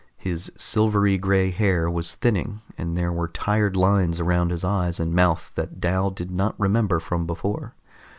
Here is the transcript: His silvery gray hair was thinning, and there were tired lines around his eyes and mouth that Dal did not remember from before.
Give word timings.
His 0.17 0.51
silvery 0.57 1.19
gray 1.19 1.51
hair 1.51 1.87
was 1.87 2.15
thinning, 2.15 2.61
and 2.75 2.97
there 2.97 3.11
were 3.13 3.27
tired 3.27 3.75
lines 3.75 4.19
around 4.19 4.49
his 4.49 4.63
eyes 4.63 4.99
and 4.99 5.13
mouth 5.13 5.51
that 5.53 5.79
Dal 5.79 6.09
did 6.09 6.31
not 6.31 6.59
remember 6.59 6.99
from 6.99 7.27
before. 7.27 7.75